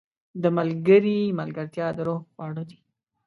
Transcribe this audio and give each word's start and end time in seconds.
•د 0.41 0.43
ملګري 0.57 1.17
ملګرتیا 1.39 1.87
د 1.97 1.99
روح 2.07 2.21
خواړه 2.31 2.63
دي. 2.69 2.77